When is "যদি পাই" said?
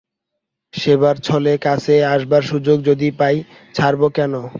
2.85-3.35